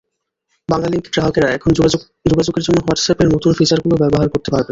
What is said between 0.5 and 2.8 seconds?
বাংলালিংক গ্রাহকেরা এখন যোগাযোগের জন্য